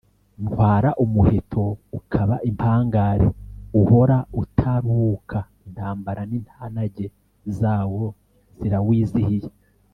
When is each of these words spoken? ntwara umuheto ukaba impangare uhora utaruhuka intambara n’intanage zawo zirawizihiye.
ntwara 0.45 0.89
umuheto 1.03 1.63
ukaba 1.99 2.35
impangare 2.49 3.27
uhora 3.81 4.17
utaruhuka 4.41 5.39
intambara 5.65 6.21
n’intanage 6.29 7.05
zawo 7.59 8.05
zirawizihiye. 8.59 9.49